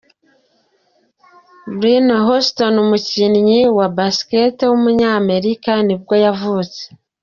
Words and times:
Byron 1.79 2.09
Houston, 2.25 2.73
umukinnyi 2.85 3.59
wa 3.77 3.87
basketball 3.97 4.69
w’umunyamerika 4.71 5.71
nibwo 5.87 6.13
yavutse. 6.25 6.81